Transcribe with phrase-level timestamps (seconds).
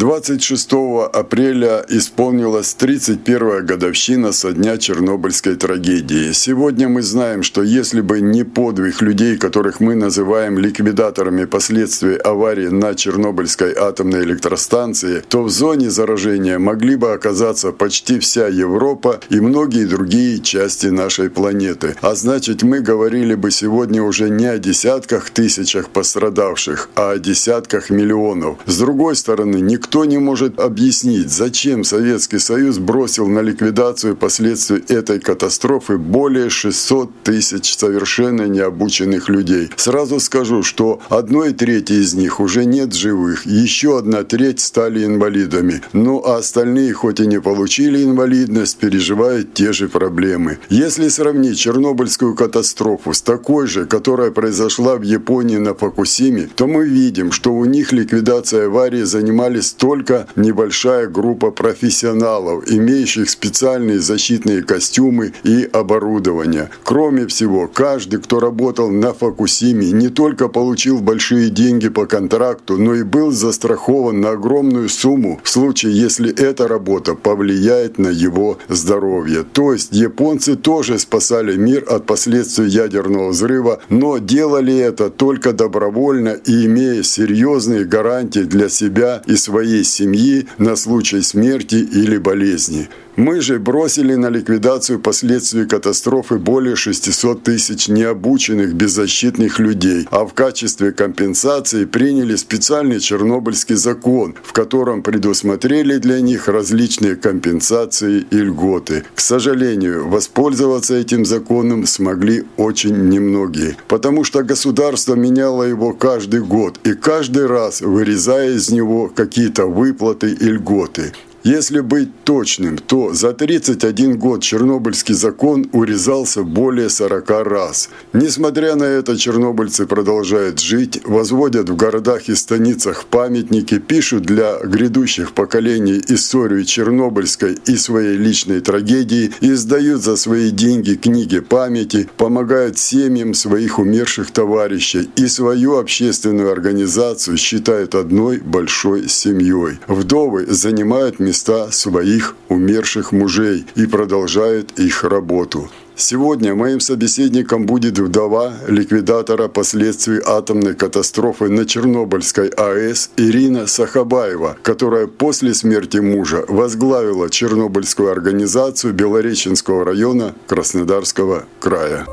[0.00, 0.72] 26
[1.12, 6.32] апреля исполнилась 31 годовщина со дня Чернобыльской трагедии.
[6.32, 12.68] Сегодня мы знаем, что если бы не подвиг людей, которых мы называем ликвидаторами последствий аварии
[12.68, 19.38] на Чернобыльской атомной электростанции, то в зоне заражения могли бы оказаться почти вся Европа и
[19.38, 21.94] многие другие части нашей планеты.
[22.00, 27.90] А значит, мы говорили бы сегодня уже не о десятках тысячах пострадавших, а о десятках
[27.90, 28.56] миллионов.
[28.64, 34.84] С другой стороны, никто Никто не может объяснить, зачем Советский Союз бросил на ликвидацию последствий
[34.86, 39.68] этой катастрофы более 600 тысяч совершенно необученных людей.
[39.74, 45.82] Сразу скажу, что одной трети из них уже нет живых, еще одна треть стали инвалидами.
[45.92, 50.58] Ну а остальные, хоть и не получили инвалидность, переживают те же проблемы.
[50.68, 56.86] Если сравнить Чернобыльскую катастрофу с такой же, которая произошла в Японии на Фокусиме, то мы
[56.86, 65.32] видим, что у них ликвидация аварии занимались только небольшая группа профессионалов, имеющих специальные защитные костюмы
[65.42, 66.68] и оборудование.
[66.84, 72.94] Кроме всего, каждый, кто работал на Фокусиме, не только получил большие деньги по контракту, но
[72.94, 79.44] и был застрахован на огромную сумму в случае, если эта работа повлияет на его здоровье.
[79.44, 86.36] То есть японцы тоже спасали мир от последствий ядерного взрыва, но делали это только добровольно
[86.44, 92.88] и имея серьезные гарантии для себя и своих своей семьи на случай смерти или болезни.
[93.16, 100.32] Мы же бросили на ликвидацию последствий катастрофы более 600 тысяч необученных беззащитных людей, а в
[100.32, 109.04] качестве компенсации приняли специальный Чернобыльский закон, в котором предусмотрели для них различные компенсации и льготы.
[109.14, 116.78] К сожалению, воспользоваться этим законом смогли очень немногие, потому что государство меняло его каждый год
[116.84, 121.12] и каждый раз вырезая из него какие-то выплаты и льготы.
[121.42, 127.88] Если быть точным, то за 31 год Чернобыльский закон урезался более 40 раз.
[128.12, 135.32] Несмотря на это, чернобыльцы продолжают жить, возводят в городах и станицах памятники, пишут для грядущих
[135.32, 143.32] поколений историю Чернобыльской и своей личной трагедии, издают за свои деньги книги памяти, помогают семьям
[143.32, 149.78] своих умерших товарищей и свою общественную организацию считают одной большой семьей.
[149.86, 155.70] Вдовы занимают места места своих умерших мужей и продолжает их работу.
[155.94, 165.06] Сегодня моим собеседником будет вдова ликвидатора последствий атомной катастрофы на Чернобыльской АЭС Ирина Сахабаева, которая
[165.06, 172.06] после смерти мужа возглавила Чернобыльскую организацию Белореченского района Краснодарского края.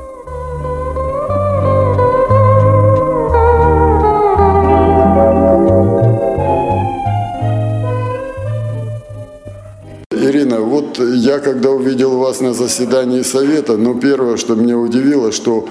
[10.98, 15.68] Я когда увидел вас на заседании совета, ну, первое, что меня удивило, что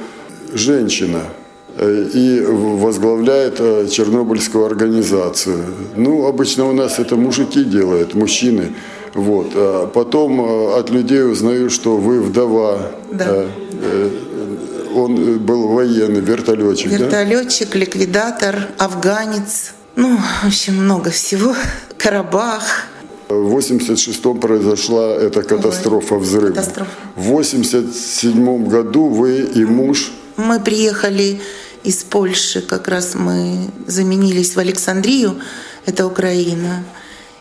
[0.53, 1.21] женщина
[1.77, 5.63] э, и возглавляет э, Чернобыльскую организацию.
[5.95, 8.73] Ну, обычно у нас это мужики делают, мужчины.
[9.13, 9.47] Вот.
[9.55, 12.91] А потом э, от людей узнаю, что вы вдова.
[13.11, 13.45] Да.
[14.95, 17.79] Он был военный, вертолетчик, Вертолетчик, да?
[17.79, 19.73] ликвидатор, афганец.
[19.95, 21.55] Ну, в общем, много всего.
[21.97, 22.63] Карабах.
[23.29, 26.53] В 86-м произошла эта катастрофа взрыва.
[26.55, 26.91] Катастрофа.
[27.15, 30.11] В 87 году вы и муж...
[30.37, 31.41] Мы приехали
[31.83, 35.35] из Польши, как раз мы заменились в Александрию,
[35.85, 36.83] это Украина.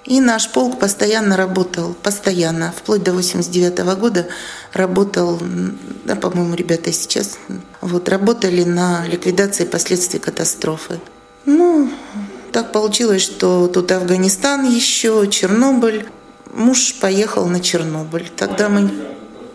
[0.06, 4.27] И наш полк постоянно работал, постоянно, вплоть до 89 -го года
[4.73, 5.41] работал,
[6.05, 7.39] да, по-моему, ребята сейчас,
[7.81, 11.00] вот, работали на ликвидации последствий катастрофы.
[11.44, 11.91] Ну,
[12.56, 16.06] так получилось, что тут Афганистан еще, Чернобыль.
[16.55, 18.32] Муж поехал на Чернобыль.
[18.35, 18.91] Тогда мы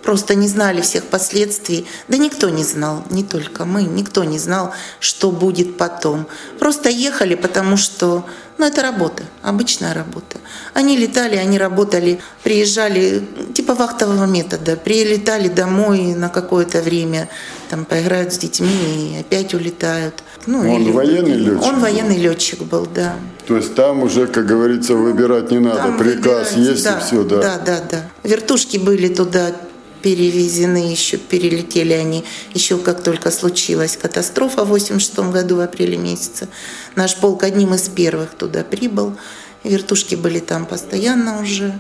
[0.04, 1.88] просто не знали всех последствий.
[2.10, 6.28] Да никто не знал, не только мы, никто не знал, что будет потом.
[6.60, 8.24] Просто ехали, потому что
[8.60, 10.38] ну, это работа, обычная работа.
[10.76, 17.30] Они летали, они работали, приезжали, типа вахтового метода, прилетали домой на какое-то время,
[17.72, 20.24] там поиграют с детьми и опять улетают.
[20.46, 21.64] Ну, он или, военный летчик?
[21.64, 23.16] Он военный летчик был, да.
[23.48, 27.24] То есть там уже, как говорится, выбирать не надо, там приказ есть да, и все,
[27.24, 27.42] да?
[27.42, 28.10] Да, да, да.
[28.24, 29.56] Вертушки были туда
[30.02, 36.50] перевезены еще, перелетели они еще как только случилась катастрофа в 86 году в апреле месяце.
[36.98, 39.16] Наш полк одним из первых туда прибыл.
[39.64, 41.74] Вертушки были там постоянно уже.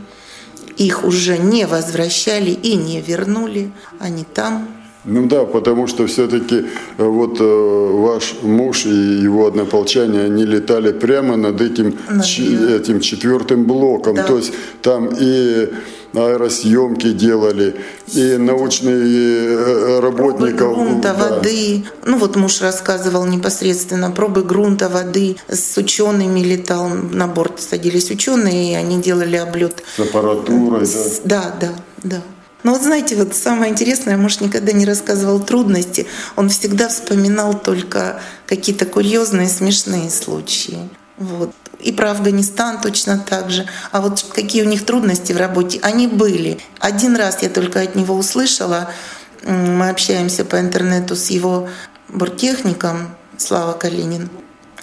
[0.77, 3.73] Их уже не возвращали и не вернули.
[3.99, 4.69] Они там
[5.03, 6.65] ну да, потому что все-таки
[6.97, 12.43] э, вот э, ваш муж и его однополчане, они летали прямо над этим, ч,
[12.75, 14.15] этим четвертым блоком.
[14.15, 14.23] Да.
[14.23, 15.69] То есть там и
[16.13, 17.75] аэросъемки делали,
[18.13, 20.73] и научные э, работников.
[20.73, 21.29] Пробы грунта, да.
[21.29, 21.85] воды.
[22.05, 25.37] Ну вот муж рассказывал непосредственно пробы грунта, воды.
[25.47, 29.83] С учеными летал, на борт садились ученые, и они делали облет.
[29.95, 30.99] С аппаратурой, да?
[31.23, 31.69] Да, да,
[32.03, 32.21] да.
[32.63, 38.21] Но вот знаете, вот самое интересное, муж никогда не рассказывал трудности, он всегда вспоминал только
[38.45, 40.89] какие-то курьезные, смешные случаи.
[41.17, 41.51] Вот.
[41.79, 43.67] И про Афганистан точно так же.
[43.91, 46.59] А вот какие у них трудности в работе, они были.
[46.79, 48.91] Один раз я только от него услышала,
[49.43, 51.67] мы общаемся по интернету с его
[52.07, 54.29] борттехником Слава Калинин.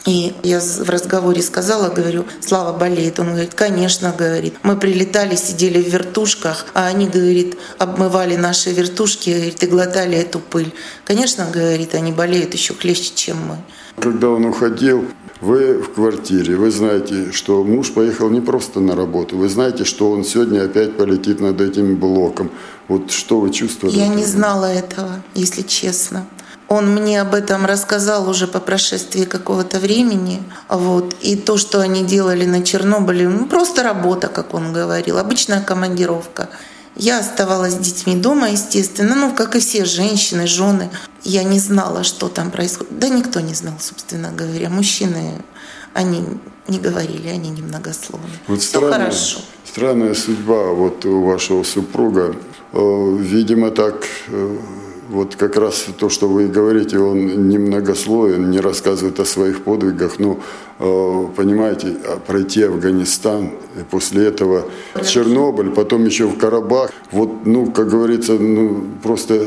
[0.09, 3.21] И я в разговоре сказала, говорю, Слава болеет.
[3.21, 4.55] Он говорит, конечно, говорит.
[4.63, 10.39] Мы прилетали, сидели в вертушках, а они, говорит, обмывали наши вертушки говорит, и глотали эту
[10.39, 10.73] пыль.
[11.05, 13.57] Конечно, говорит, они болеют еще хлеще, чем мы.
[14.03, 15.05] Когда он уходил,
[15.43, 20.11] вы в квартире, вы знаете, что муж поехал не просто на работу, вы знаете, что
[20.11, 22.51] он сегодня опять полетит над этим блоком.
[22.89, 23.97] Вот что вы чувствовали?
[23.97, 26.27] Я не знала этого, если честно.
[26.69, 30.43] Он мне об этом рассказал уже по прошествии какого-то времени.
[30.69, 31.17] Вот.
[31.23, 36.51] И то, что они делали на Чернобыле, ну, просто работа, как он говорил, обычная командировка.
[36.95, 40.91] Я оставалась с детьми дома, естественно, ну, как и все женщины, жены.
[41.23, 42.99] Я не знала, что там происходит.
[42.99, 44.69] Да никто не знал, собственно говоря.
[44.69, 45.43] Мужчины,
[45.95, 46.25] они
[46.67, 48.29] не говорили, они немногословны.
[48.47, 49.39] Вот Все странная, хорошо.
[49.65, 52.35] Странная судьба вот у вашего супруга.
[52.73, 54.59] Э, видимо, так э,
[55.09, 60.39] вот как раз то, что вы говорите, он немногословен, не рассказывает о своих подвигах, но,
[60.79, 64.65] э, понимаете, а пройти Афганистан, и после этого
[65.05, 69.47] Чернобыль, потом еще в Карабах, вот, ну, как говорится, ну, просто э,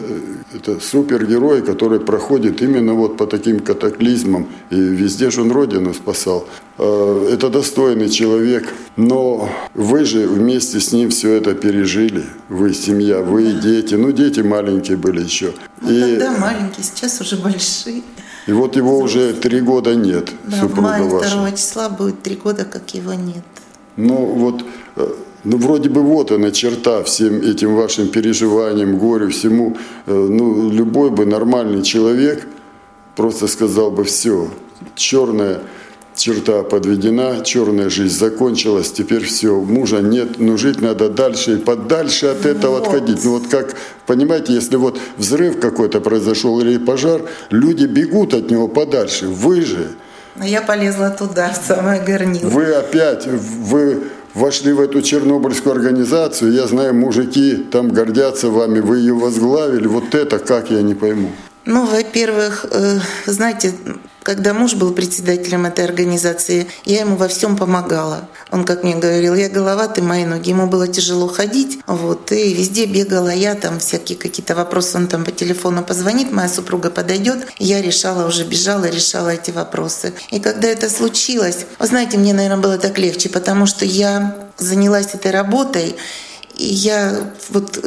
[0.55, 6.47] это супергерой, который проходит именно вот по таким катаклизмам, и везде же он Родину спасал.
[6.83, 13.19] Э, это достойный человек, но вы же вместе с ним все это пережили, вы семья,
[13.19, 18.01] вы дети, ну, дети маленькие были еще, ну, и, тогда маленькие, сейчас уже большие.
[18.47, 21.35] И вот его уже три года нет, да, супруга в мае ваша.
[21.35, 23.43] 2 числа будет три года, как его нет.
[23.95, 24.63] Ну вот,
[24.95, 25.07] э,
[25.43, 29.77] ну вроде бы вот она черта всем этим вашим переживаниям, горю, всему.
[30.07, 32.47] Э, ну любой бы нормальный человек
[33.15, 34.49] просто сказал бы все,
[34.95, 35.61] черное
[36.15, 42.27] черта подведена, черная жизнь закончилась, теперь все, мужа нет, но жить надо дальше и подальше
[42.27, 42.87] от этого вот.
[42.87, 43.23] отходить.
[43.23, 43.75] Ну вот как,
[44.05, 49.27] понимаете, если вот взрыв какой-то произошел или пожар, люди бегут от него подальше.
[49.27, 49.89] Вы же...
[50.35, 52.49] Но я полезла туда, в самое горнило.
[52.49, 54.03] Вы опять, вы
[54.33, 60.15] вошли в эту чернобыльскую организацию, я знаю, мужики там гордятся вами, вы ее возглавили, вот
[60.15, 61.31] это как я не пойму.
[61.65, 63.73] Ну, во-первых, э, знаете,
[64.23, 68.29] когда муж был председателем этой организации, я ему во всем помогала.
[68.51, 70.49] Он, как мне говорил, я голова, ты мои ноги.
[70.49, 75.23] Ему было тяжело ходить, вот, и везде бегала я, там всякие какие-то вопросы, он там
[75.23, 80.13] по телефону позвонит, моя супруга подойдет, я решала, уже бежала, решала эти вопросы.
[80.29, 85.13] И когда это случилось, вы знаете, мне, наверное, было так легче, потому что я занялась
[85.13, 85.95] этой работой,
[86.61, 87.83] и я вот,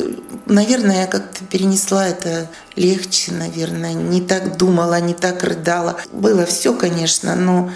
[0.46, 5.96] наверное, я как-то перенесла это легче, наверное, не так думала, не так рыдала.
[6.12, 7.70] Было все, конечно, но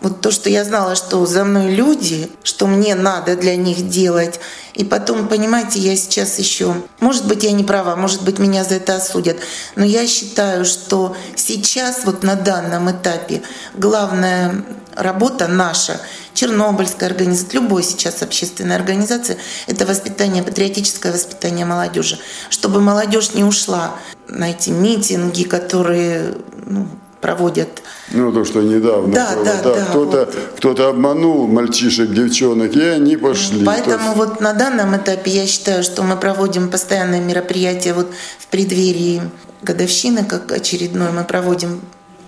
[0.00, 4.40] вот то, что я знала, что за мной люди, что мне надо для них делать.
[4.74, 8.76] И потом, понимаете, я сейчас еще, может быть, я не права, может быть, меня за
[8.76, 9.38] это осудят,
[9.74, 13.42] но я считаю, что сейчас, вот на данном этапе,
[13.74, 16.00] главная работа наша–
[16.38, 22.16] Чернобыльская организация, любой сейчас общественная организация, это воспитание, патриотическое воспитание молодежи.
[22.48, 23.96] Чтобы молодежь не ушла
[24.28, 26.34] на эти митинги, которые
[26.64, 26.86] ну,
[27.20, 27.82] проводят.
[28.12, 29.12] Ну, то, что недавно.
[29.12, 29.84] Да, было, да, да.
[29.86, 30.74] Кто-то вот.
[30.74, 33.64] кто обманул мальчишек, девчонок, и они пошли.
[33.64, 34.16] Поэтому есть...
[34.16, 39.22] вот на данном этапе я считаю, что мы проводим постоянные мероприятия вот в преддверии
[39.62, 41.80] годовщины, как очередной, мы проводим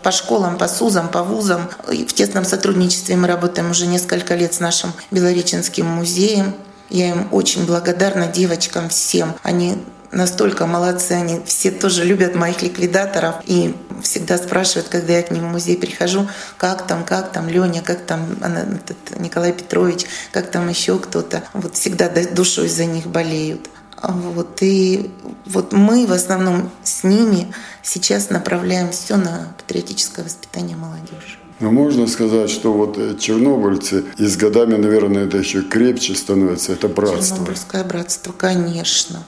[0.02, 1.68] по школам, по СУЗам, по вузам.
[1.92, 6.54] И в тесном сотрудничестве мы работаем уже несколько лет с нашим Белореченским музеем.
[6.88, 9.34] Я им очень благодарна, девочкам всем.
[9.42, 9.76] Они
[10.12, 15.48] настолько молодцы, они все тоже любят моих ликвидаторов и всегда спрашивают, когда я к ним
[15.48, 20.68] в музей прихожу, как там, как там Леня, как там этот Николай Петрович, как там
[20.68, 21.44] еще кто-то.
[21.52, 23.68] Вот всегда душой за них болеют.
[24.02, 25.10] Вот, и
[25.44, 27.52] вот мы в основном с ними
[27.82, 31.38] сейчас направляем все на патриотическое воспитание молодежи.
[31.60, 36.72] Но можно сказать, что вот э, чернобыльцы и с годами, наверное, это еще крепче становится,
[36.72, 37.36] это братство.
[37.36, 39.22] Чернобыльское братство, конечно.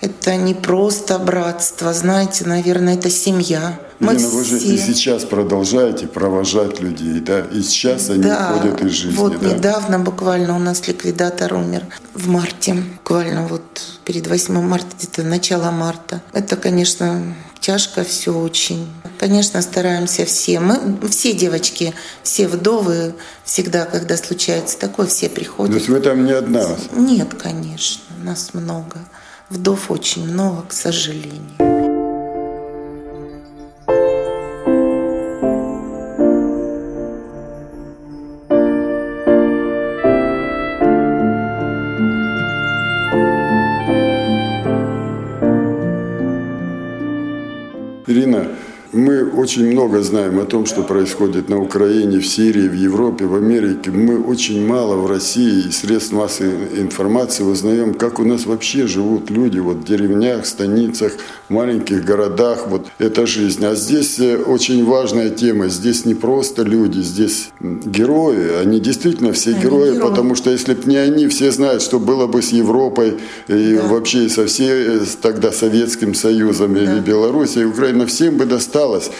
[0.00, 3.80] Это не просто братство, знаете, наверное, это семья.
[3.98, 4.36] Мы Ирина, все...
[4.36, 7.40] вы же и сейчас продолжаете провожать людей, да?
[7.40, 9.54] И сейчас они да, уходят из жизни, вот да?
[9.54, 13.62] недавно буквально у нас ликвидатор умер в марте, буквально вот
[14.04, 16.22] перед 8 марта, где-то начало марта.
[16.32, 18.88] Это, конечно, тяжко все очень.
[19.18, 20.60] Конечно, стараемся все.
[20.60, 23.14] Мы, все девочки, все вдовы,
[23.44, 25.72] всегда, когда случается такое, все приходят.
[25.72, 26.68] То есть вы там не одна?
[26.92, 28.98] Нет, конечно, нас много.
[29.50, 31.87] Вдов очень много, к сожалению.
[49.48, 53.90] Очень много знаем о том, что происходит на Украине, в Сирии, в Европе, в Америке.
[53.90, 59.30] Мы очень мало в России и средств массовой информации узнаем, как у нас вообще живут
[59.30, 61.12] люди вот в деревнях, станицах,
[61.48, 62.66] маленьких городах.
[62.66, 63.64] Вот эта жизнь.
[63.64, 65.68] А здесь э, очень важная тема.
[65.68, 68.60] Здесь не просто люди, здесь герои.
[68.60, 71.98] Они действительно все они герои, герои, потому что если бы не они, все знают, что
[71.98, 73.14] было бы с Европой
[73.48, 73.88] и да.
[73.88, 76.82] вообще со всей э, тогда Советским Союзом да.
[76.82, 79.10] или Белоруссией, Украина, всем бы досталось осталось.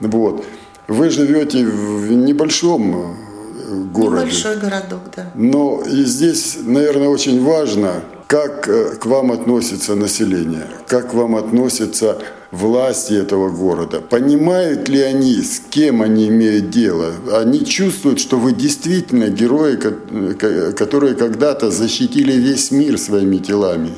[0.00, 0.44] Вот.
[0.86, 4.26] Вы живете в небольшом э, городе.
[4.26, 5.30] Небольшой городок, да.
[5.34, 11.36] Но и здесь, наверное, очень важно, как э, к вам относится население, как к вам
[11.36, 12.18] относятся
[12.50, 14.00] власти этого города.
[14.00, 17.12] Понимают ли они, с кем они имеют дело?
[17.34, 23.90] Они чувствуют, что вы действительно герои, которые когда-то защитили весь мир своими телами.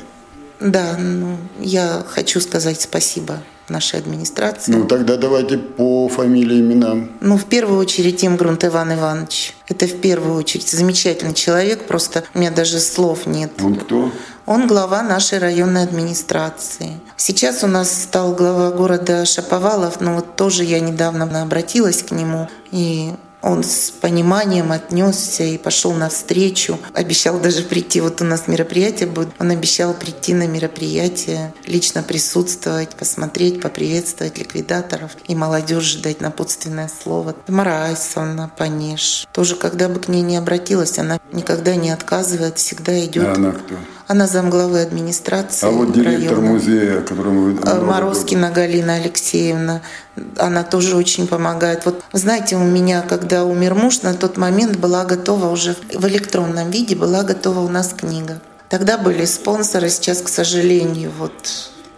[0.59, 4.71] Да, ну, я хочу сказать спасибо нашей администрации.
[4.71, 7.11] Ну, тогда давайте по фамилии, именам.
[7.21, 9.55] Ну, в первую очередь, Имгрунт Иван Иванович.
[9.67, 13.51] Это в первую очередь замечательный человек, просто у меня даже слов нет.
[13.63, 14.11] Он кто?
[14.45, 16.99] Он глава нашей районной администрации.
[17.15, 22.49] Сейчас у нас стал глава города Шаповалов, но вот тоже я недавно обратилась к нему,
[22.71, 26.79] и он с пониманием отнесся и пошел навстречу.
[26.93, 28.01] Обещал даже прийти.
[28.01, 29.29] Вот у нас мероприятие будет.
[29.39, 37.33] Он обещал прийти на мероприятие, лично присутствовать, посмотреть, поприветствовать ликвидаторов и молодежь дать напутственное слово.
[37.33, 39.27] Тамара Айсовна Паниш.
[39.33, 43.27] Тоже, когда бы к ней не обратилась, она никогда не отказывает, всегда идет.
[43.27, 43.75] А она кто?
[44.07, 45.67] Она замглавы администрации.
[45.67, 46.53] А вот директор района.
[46.53, 47.59] музея, которому вы...
[47.63, 49.81] Э, Морозкина Галина Алексеевна.
[50.37, 51.85] Она тоже очень помогает.
[51.85, 56.71] Вот знаете, у меня, когда умер муж, на тот момент была готова уже в электронном
[56.71, 58.39] виде, была готова у нас книга.
[58.69, 61.33] Тогда были спонсоры, сейчас, к сожалению, вот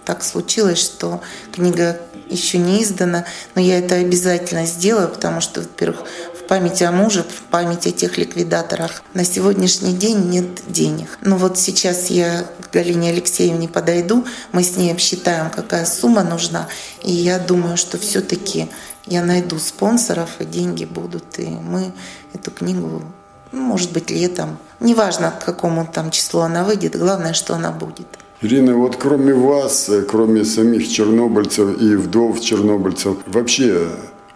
[0.05, 1.97] так случилось, что книга
[2.29, 6.03] еще не издана, но я это обязательно сделаю, потому что, во-первых,
[6.43, 9.01] в память о муже, в память о тех ликвидаторах.
[9.13, 11.17] На сегодняшний день нет денег.
[11.21, 16.67] Но вот сейчас я к Галине Алексеевне подойду, мы с ней обсчитаем, какая сумма нужна,
[17.01, 18.67] и я думаю, что все-таки
[19.05, 21.93] я найду спонсоров, и деньги будут, и мы
[22.33, 23.03] эту книгу
[23.51, 24.57] ну, может быть, летом.
[24.79, 28.07] Неважно, к какому там числу она выйдет, главное, что она будет.
[28.41, 33.87] Ирина, вот кроме вас, кроме самих чернобыльцев и вдов чернобыльцев, вообще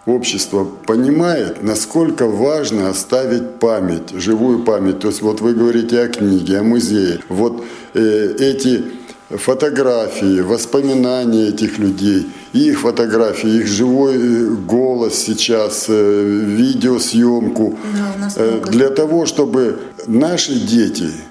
[0.08, 5.00] общество понимает, насколько важно оставить память, живую память.
[5.00, 7.20] То есть вот вы говорите о книге, о музее.
[7.30, 8.86] Вот э, эти
[9.30, 17.78] фотографии, воспоминания этих людей, их фотографии, их живой э, голос сейчас, э, видеосъемку.
[17.94, 21.12] Да, э, для того, чтобы наши дети–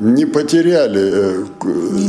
[0.00, 1.44] не потеряли э,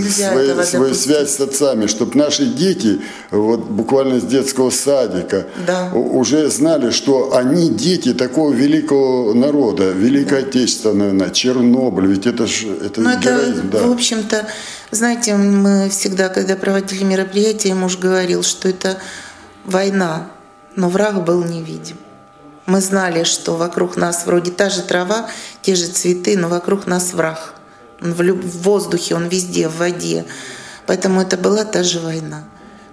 [0.09, 5.91] свои, свою связь с отцами, чтобы наши дети, вот буквально с детского садика, да.
[5.93, 10.47] уже знали, что они дети такого великого народа, Великой да.
[10.47, 13.67] Отечественной Чернобыль, ведь это же это, ну, героизм.
[13.67, 13.87] Это, да.
[13.87, 14.47] В общем-то,
[14.91, 18.97] знаете, мы всегда, когда проводили мероприятия, муж говорил, что это
[19.65, 20.27] война,
[20.77, 21.97] но враг был невидим.
[22.65, 25.29] Мы знали, что вокруг нас вроде та же трава,
[25.61, 27.55] те же цветы, но вокруг нас враг.
[28.01, 30.25] Он в воздухе, он везде, в воде.
[30.87, 32.43] Поэтому это была та же война.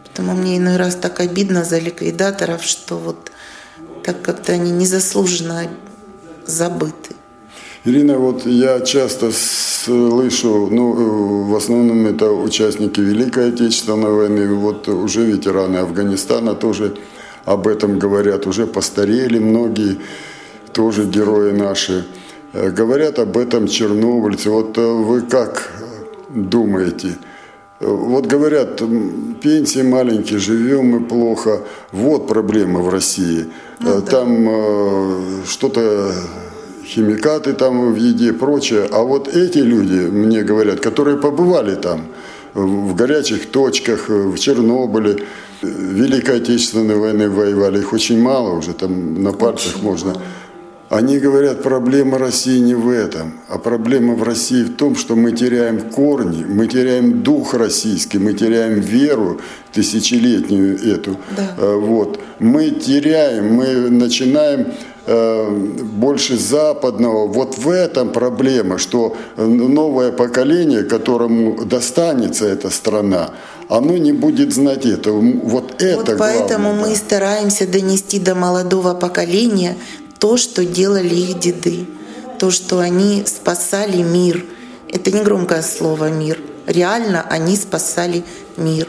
[0.04, 3.30] Поэтому мне иной раз так обидно за ликвидаторов, что вот
[4.04, 5.68] так как-то они незаслуженно
[6.46, 7.14] забыты.
[7.84, 15.24] Ирина, вот я часто слышу, ну, в основном это участники Великой Отечественной войны, вот уже
[15.24, 16.96] ветераны Афганистана тоже
[17.44, 19.98] об этом говорят, уже постарели многие,
[20.72, 22.06] тоже герои наши.
[22.52, 24.50] Э, говорят об этом чернобыльцы.
[24.50, 25.70] Вот э, вы как
[26.30, 27.18] думаете?
[27.80, 28.82] Вот говорят,
[29.40, 31.60] пенсии маленькие, живем мы плохо.
[31.92, 33.46] Вот проблема в России.
[33.78, 35.46] Ну, там да.
[35.46, 36.12] что-то
[36.84, 38.88] химикаты там в еде, прочее.
[38.90, 42.06] А вот эти люди, мне говорят, которые побывали там,
[42.52, 45.18] в горячих точках, в Чернобыле,
[45.62, 50.10] Великой Отечественной войны воевали, их очень мало уже, там на пальцах очень можно.
[50.14, 50.22] Мало.
[50.88, 55.32] Они говорят, проблема России не в этом, а проблема в России в том, что мы
[55.32, 59.40] теряем корни, мы теряем дух российский, мы теряем веру
[59.72, 61.16] тысячелетнюю эту.
[61.36, 61.54] Да.
[61.58, 62.20] Э, вот.
[62.38, 64.66] Мы теряем, мы начинаем
[65.10, 67.28] Э, больше западного.
[67.28, 73.30] Вот в этом проблема, что новое поколение, которому достанется эта страна,
[73.70, 75.18] оно не будет знать этого.
[75.18, 76.96] Вот это вот поэтому главное, мы да.
[76.96, 79.76] стараемся донести до молодого поколения
[80.18, 81.86] то, что делали их деды,
[82.38, 84.44] то, что они спасали мир.
[84.88, 86.40] Это не громкое слово «мир».
[86.66, 88.24] Реально они спасали
[88.56, 88.88] мир.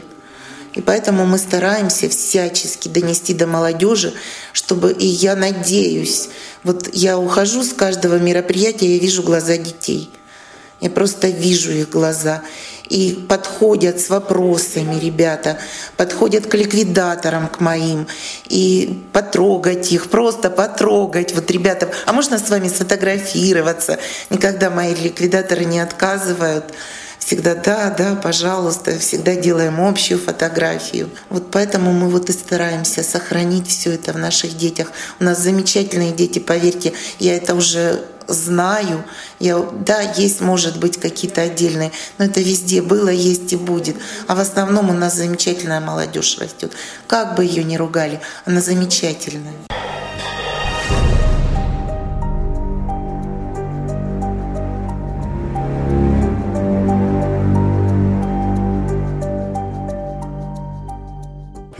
[0.74, 4.14] И поэтому мы стараемся всячески донести до молодежи,
[4.52, 6.28] чтобы, и я надеюсь,
[6.62, 10.10] вот я ухожу с каждого мероприятия, я вижу глаза детей.
[10.80, 12.42] Я просто вижу их глаза.
[12.90, 15.58] И подходят с вопросами ребята,
[15.96, 18.06] подходят к ликвидаторам, к моим,
[18.48, 21.34] и потрогать их, просто потрогать.
[21.34, 23.98] Вот ребята, а можно с вами сфотографироваться?
[24.28, 26.74] Никогда мои ликвидаторы не отказывают
[27.20, 31.10] всегда да, да, пожалуйста, всегда делаем общую фотографию.
[31.28, 34.90] Вот поэтому мы вот и стараемся сохранить все это в наших детях.
[35.20, 39.04] У нас замечательные дети, поверьте, я это уже знаю.
[39.38, 43.96] Я, да, есть, может быть, какие-то отдельные, но это везде было, есть и будет.
[44.26, 46.72] А в основном у нас замечательная молодежь растет.
[47.06, 49.54] Как бы ее ни ругали, она замечательная.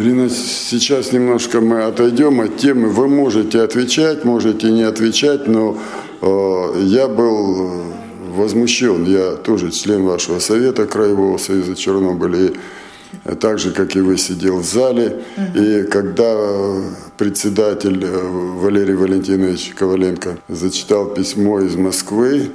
[0.01, 2.88] Ирина, сейчас немножко мы отойдем от темы.
[2.88, 5.77] Вы можете отвечать, можете не отвечать, но
[6.22, 7.83] я был
[8.30, 9.04] возмущен.
[9.04, 12.52] Я тоже член вашего совета Краевого союза Чернобыля.
[13.24, 15.22] И так же, как и вы, сидел в зале.
[15.54, 16.37] И когда
[17.18, 18.28] председатель э,
[18.59, 22.50] Валерий Валентинович Коваленко зачитал письмо из Москвы,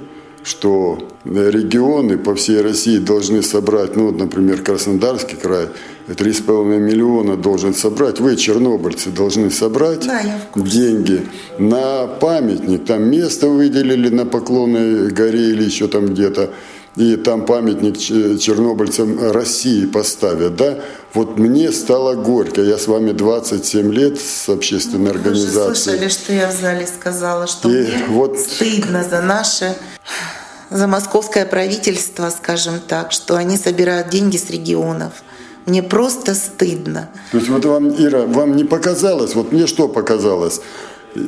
[0.46, 5.70] что регионы по всей России должны собрать, ну, например, Краснодарский край,
[6.08, 10.22] 3,5 миллиона должен собрать, вы, чернобыльцы, должны собрать да,
[10.56, 11.26] деньги
[11.58, 12.86] на памятник.
[12.86, 16.52] Там место выделили на Поклонной горе или еще там где-то,
[16.96, 20.78] и там памятник чернобыльцам России поставят, да?
[21.16, 22.62] Вот мне стало горько.
[22.62, 25.70] Я с вами 27 лет с общественной ну, организацией.
[25.70, 28.38] Вы слышали, что я в зале сказала, что и мне вот...
[28.38, 29.76] стыдно за наше
[30.70, 35.14] за московское правительство, скажем так, что они собирают деньги с регионов.
[35.66, 37.10] Мне просто стыдно.
[37.32, 40.60] То есть вот вам, Ира, вам не показалось, вот мне что показалось?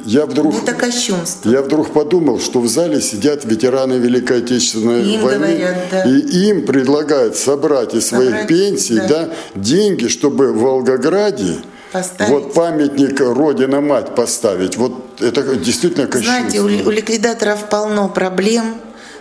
[0.06, 1.50] Я вдруг, это кощунство.
[1.50, 6.04] Я вдруг подумал, что в зале сидят ветераны Великой Отечественной им войны, говорят, да.
[6.04, 9.08] и им предлагают собрать из собрать, своих пенсий да.
[9.08, 11.58] Да, деньги, чтобы в Волгограде
[11.92, 12.32] поставить.
[12.32, 14.76] вот памятник Родина Мать поставить.
[14.76, 16.50] Вот это действительно кощунство.
[16.50, 18.76] Знаете, у, у ликвидаторов полно проблем,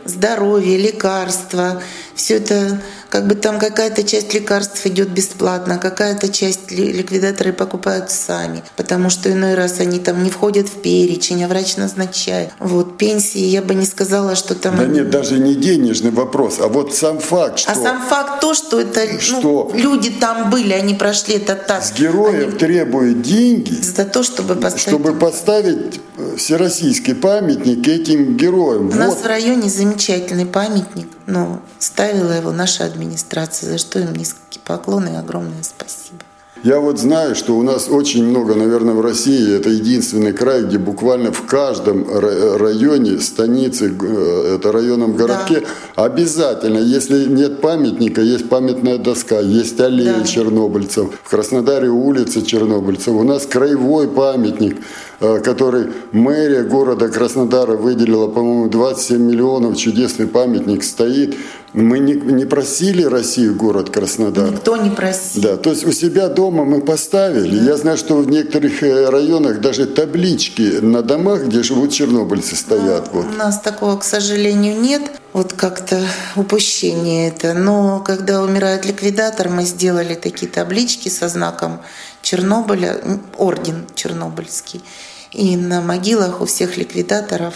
[0.04, 1.82] здоровье, лекарства,
[2.16, 8.62] все это как бы там какая-то часть лекарств идет бесплатно, какая-то часть ликвидаторы покупают сами,
[8.76, 12.50] потому что иной раз они там не входят в перечень, а врач назначает.
[12.58, 14.76] Вот пенсии я бы не сказала, что там...
[14.76, 17.72] Да нет, даже не денежный вопрос, а вот сам факт, что...
[17.72, 19.70] А сам факт то, что это ну, что?
[19.72, 21.84] Ну, люди там были, они прошли это так.
[21.84, 22.58] С героев они...
[22.58, 24.88] требуют деньги за то, чтобы поставить...
[24.88, 28.86] Чтобы поставить э, всероссийский памятник этим героям.
[28.86, 28.96] У вот.
[28.96, 35.10] нас в районе замечательный памятник, но ставила его наша администрация, за что им низкие поклоны
[35.10, 36.22] и огромное спасибо.
[36.62, 40.78] Я вот знаю, что у нас очень много, наверное, в России, это единственный край, где
[40.78, 45.62] буквально в каждом районе, станице, э, это районном городке,
[45.96, 46.04] да.
[46.04, 50.24] обязательно, если нет памятника, есть памятная доска, есть аллея да.
[50.24, 51.10] чернобыльцев.
[51.22, 53.08] В Краснодаре улица чернобыльцев.
[53.08, 54.78] У нас краевой памятник,
[55.18, 61.36] который мэрия города Краснодара выделила, по-моему, 27 миллионов, чудесный памятник стоит.
[61.72, 64.50] Мы не, не просили Россию город Краснодар.
[64.50, 65.42] Никто не просил.
[65.42, 67.64] Да, то есть у себя дома мы поставили.
[67.64, 73.12] Я знаю, что в некоторых э, районах даже таблички на домах, где живут чернобыльцы, стоят.
[73.12, 73.34] Ну, вот.
[73.34, 75.02] У нас такого, к сожалению, нет.
[75.34, 76.00] Вот как-то
[76.34, 77.52] упущение это.
[77.52, 81.80] Но когда умирает ликвидатор, мы сделали такие таблички со знаком
[82.26, 84.82] Чернобыля, орден чернобыльский.
[85.30, 87.54] И на могилах у всех ликвидаторов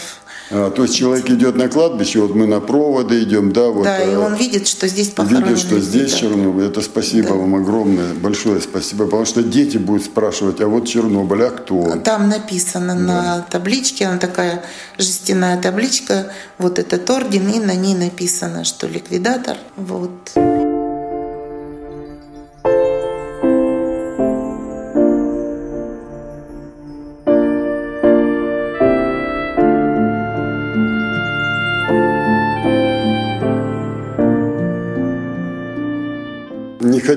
[0.49, 3.83] а, то есть человек идет на кладбище, вот мы на проводы идем, да, вот.
[3.83, 5.49] Да, и а, он видит, что здесь похоронены.
[5.49, 6.65] Видит, что здесь Чернобыль.
[6.65, 7.33] Это спасибо да.
[7.35, 11.97] вам огромное, большое спасибо, потому что дети будут спрашивать, а вот Чернобыль, а кто?
[12.03, 13.01] Там написано да.
[13.01, 14.63] на табличке, она такая
[14.97, 20.31] жестяная табличка, вот этот орден, и на ней написано, что ликвидатор, вот.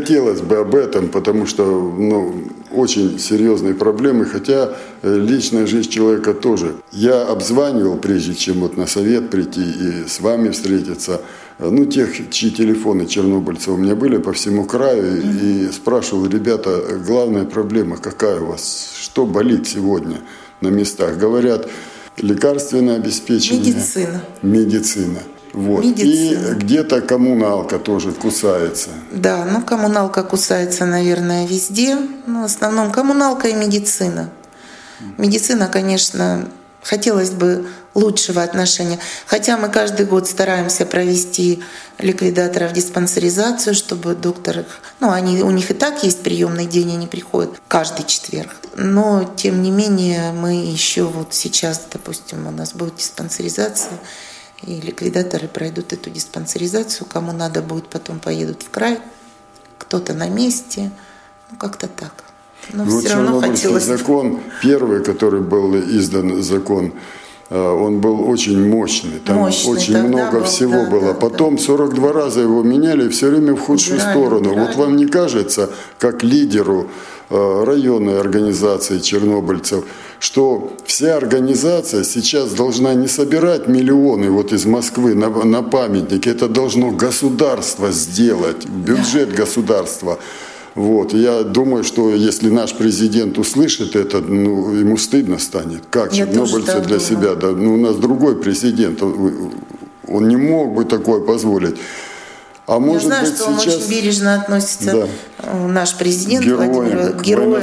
[0.05, 2.35] Хотелось бы об этом, потому что ну,
[2.71, 6.75] очень серьезные проблемы, хотя э, личная жизнь человека тоже.
[6.93, 11.23] Я обзванивал, прежде чем вот на совет прийти и с вами встретиться,
[11.59, 16.83] э, ну, тех, чьи телефоны чернобыльцев у меня были по всему краю, и спрашивал, ребята,
[17.07, 20.19] главная проблема какая у вас, что болит сегодня
[20.61, 21.17] на местах?
[21.17, 21.67] Говорят,
[22.19, 23.73] лекарственное обеспечение.
[23.73, 24.21] Медицина.
[24.43, 25.21] Медицина.
[25.55, 25.85] Вот.
[25.85, 28.91] И где-то коммуналка тоже кусается.
[29.13, 31.97] Да, ну коммуналка кусается, наверное, везде.
[32.27, 34.31] Но в основном коммуналка и медицина.
[35.17, 36.49] Медицина, конечно,
[36.83, 38.99] хотелось бы лучшего отношения.
[39.27, 41.63] Хотя мы каждый год стараемся провести
[41.99, 44.65] ликвидаторов диспансеризацию, чтобы доктор.
[44.99, 48.51] Ну, они, у них и так есть приемный день, они приходят каждый четверг.
[48.77, 53.93] Но, тем не менее, мы еще вот сейчас, допустим, у нас будет диспансеризация,
[54.67, 57.07] и ликвидаторы пройдут эту диспансеризацию.
[57.07, 58.99] Кому надо будет, потом поедут в край.
[59.79, 60.91] Кто-то на месте.
[61.51, 62.25] Ну, как-то так.
[62.73, 63.85] Но ну, все равно хотелось...
[63.85, 66.95] закон, первый, который был издан закон,
[67.59, 69.21] он был очень мощный.
[69.25, 71.13] Там мощный, очень много был, всего да, было.
[71.13, 71.63] Да, Потом да.
[71.63, 74.51] 42 раза его меняли, все время в худшую убирали, сторону.
[74.51, 74.67] Убирали.
[74.67, 76.89] Вот вам не кажется, как лидеру
[77.31, 79.85] Э, районной организации чернобыльцев,
[80.21, 86.49] что вся организация сейчас должна не собирать миллионы вот из Москвы на, на памятники, это
[86.49, 90.19] должно государство сделать, бюджет государства.
[90.75, 91.15] Вот.
[91.15, 95.85] Я думаю, что если наш президент услышит это, ну, ему стыдно станет.
[95.91, 97.35] Как Я чернобыльцы для себя?
[97.35, 99.53] Да, ну, у нас другой президент, он,
[100.09, 101.77] он не мог бы такое позволить.
[102.67, 103.75] А может Я знаю, быть, что он сейчас...
[103.77, 105.07] очень бережно относится, да.
[105.41, 107.63] Э, наш президент героям, Владимир, к героям,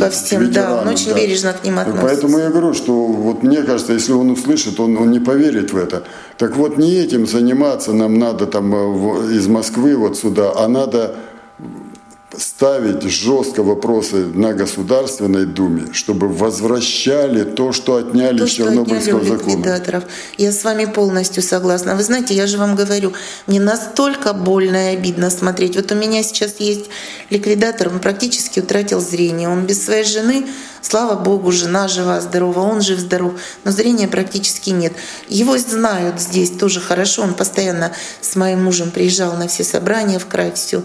[0.00, 1.14] ко всем, да, он очень да.
[1.14, 2.04] бережно к ним относится.
[2.04, 5.76] Поэтому я говорю, что вот мне кажется, если он услышит, он, он не поверит в
[5.76, 6.02] это.
[6.36, 11.14] Так вот, не этим заниматься нам надо там э, из Москвы вот сюда, а надо
[12.38, 19.36] ставить жестко вопросы на Государственной Думе, чтобы возвращали то, что отняли то, из Чернобыльского отняли
[19.36, 19.50] закона.
[19.50, 20.04] Ликвидаторов.
[20.38, 21.96] Я с вами полностью согласна.
[21.96, 23.12] Вы знаете, я же вам говорю,
[23.46, 25.76] мне настолько больно и обидно смотреть.
[25.76, 26.86] Вот у меня сейчас есть
[27.30, 29.48] ликвидатор, он практически утратил зрение.
[29.48, 30.46] Он без своей жены,
[30.80, 34.92] слава богу, жена жива, здорова, он жив-здоров, но зрения практически нет.
[35.28, 40.26] Его знают здесь тоже хорошо, он постоянно с моим мужем приезжал на все собрания в
[40.26, 40.82] край, все.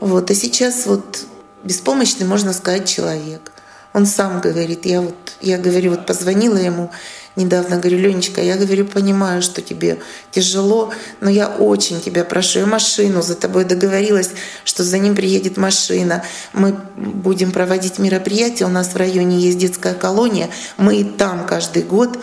[0.00, 0.30] Вот.
[0.30, 1.24] А сейчас вот
[1.64, 3.52] беспомощный, можно сказать, человек.
[3.92, 6.90] Он сам говорит, я вот, я говорю, вот позвонила ему
[7.36, 9.98] недавно, говорю, Ленечка, я говорю, понимаю, что тебе
[10.30, 14.30] тяжело, но я очень тебя прошу, я машину за тобой договорилась,
[14.64, 19.94] что за ним приедет машина, мы будем проводить мероприятия, у нас в районе есть детская
[19.94, 22.18] колония, мы и там каждый год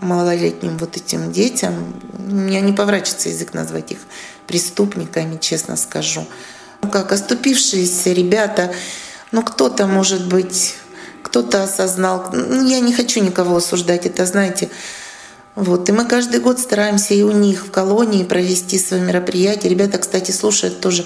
[0.00, 3.98] малолетним вот этим детям, у меня не поворачивается язык назвать их
[4.46, 6.26] преступниками, честно скажу,
[6.88, 8.72] как оступившиеся ребята,
[9.32, 10.74] ну кто-то, может быть,
[11.22, 12.30] кто-то осознал.
[12.32, 14.70] Ну, я не хочу никого осуждать, это, знаете,
[15.54, 15.88] вот.
[15.88, 19.68] И мы каждый год стараемся и у них в колонии провести свои мероприятия.
[19.68, 21.04] Ребята, кстати, слушают тоже.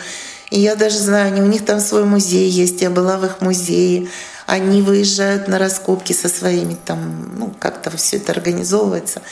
[0.51, 4.09] И я даже знаю, у них там свой музей есть, я была в их музее.
[4.47, 9.23] Они выезжают на раскопки со своими там, ну, как-то все это организовывается.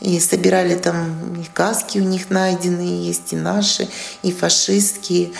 [0.00, 3.88] И собирали там и каски у них найденные, есть и наши,
[4.22, 5.32] и фашистские.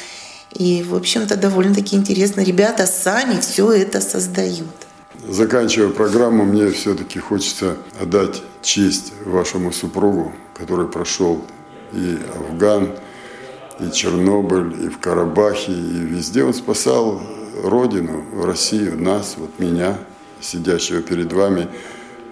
[0.59, 2.41] И, в общем-то, довольно-таки интересно.
[2.41, 4.67] Ребята сами все это создают.
[5.29, 11.45] Заканчивая программу, мне все-таки хочется отдать честь вашему супругу, который прошел
[11.93, 12.91] и Афган,
[13.81, 17.21] и Чернобыль, и в Карабахе, и везде он спасал
[17.63, 19.99] Родину, Россию, нас, вот меня,
[20.41, 21.69] сидящего перед вами.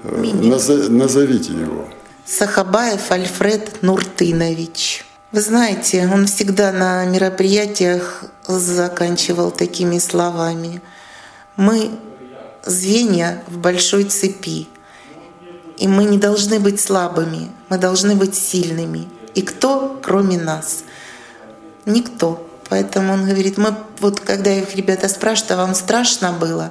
[0.05, 0.59] Меня.
[0.89, 1.89] Назовите его.
[2.25, 5.05] Сахабаев Альфред Нуртынович.
[5.35, 10.81] Вы знаете, он всегда на мероприятиях заканчивал такими словами.
[11.57, 11.91] Мы
[12.65, 14.69] звенья в большой цепи.
[15.77, 19.09] И мы не должны быть слабыми, мы должны быть сильными.
[19.35, 20.85] И кто, кроме нас?
[21.85, 22.49] Никто.
[22.69, 26.71] Поэтому он говорит, мы вот когда их ребята спрашивают, а вам страшно было?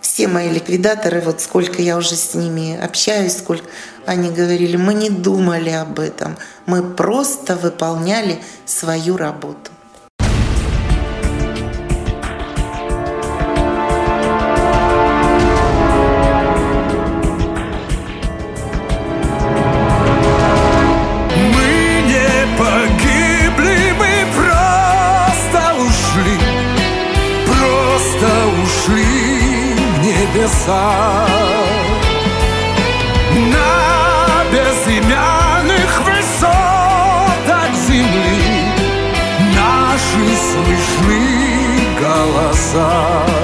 [0.00, 3.66] Все мои ликвидаторы, вот сколько я уже с ними общаюсь, сколько
[4.06, 9.70] они говорили, мы не думали об этом, мы просто выполняли свою работу.
[30.68, 31.26] Небеса
[33.52, 38.64] На безымянных высотах земли
[39.54, 41.20] Наши слышны
[42.00, 43.37] голоса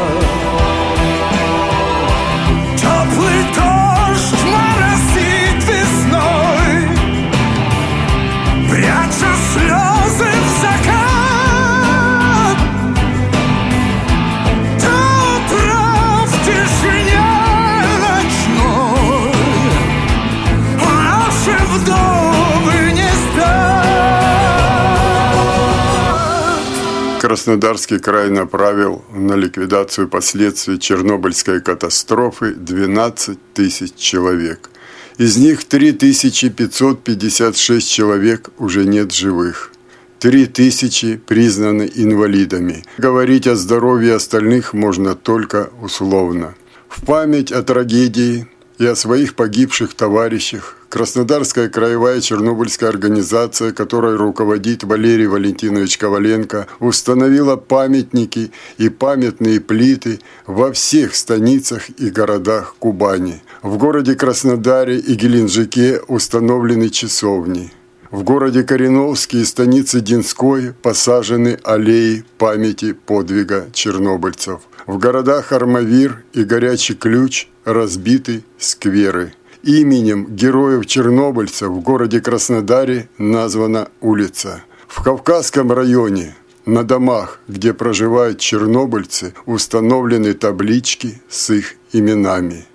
[27.24, 34.68] Краснодарский край направил на ликвидацию последствий Чернобыльской катастрофы 12 тысяч человек.
[35.16, 39.72] Из них 3556 человек уже нет живых.
[40.18, 42.84] 3000 признаны инвалидами.
[42.98, 46.54] Говорить о здоровье остальных можно только условно.
[46.90, 54.84] В память о трагедии и о своих погибших товарищах Краснодарская краевая чернобыльская организация, которой руководит
[54.84, 63.42] Валерий Валентинович Коваленко, установила памятники и памятные плиты во всех станицах и городах Кубани.
[63.60, 67.72] В городе Краснодаре и Геленджике установлены часовни.
[68.12, 74.60] В городе Кореновске и станице Динской посажены аллеи памяти подвига чернобыльцев.
[74.86, 79.32] В городах Армавир и Горячий Ключ разбиты скверы.
[79.66, 84.62] Именем героев-чернобыльцев в городе Краснодаре названа улица.
[84.86, 86.34] В Кавказском районе
[86.66, 92.66] на домах, где проживают чернобыльцы, установлены таблички с их именами.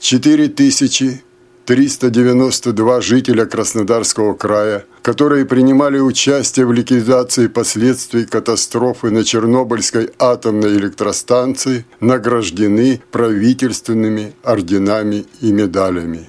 [0.00, 1.22] 4000
[1.64, 11.84] 392 жителя Краснодарского края, которые принимали участие в ликвидации последствий катастрофы на Чернобыльской атомной электростанции,
[12.00, 16.28] награждены правительственными орденами и медалями.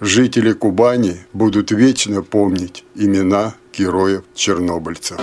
[0.00, 5.18] Жители Кубани будут вечно помнить имена героев-чернобыльцев.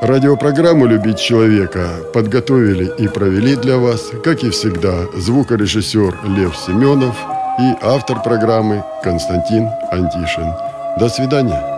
[0.00, 7.16] Радиопрограмму «Любить человека» подготовили и провели для вас, как и всегда, звукорежиссер Лев Семенов
[7.60, 10.71] и автор программы Константин Антишин.
[10.98, 11.71] До свидания.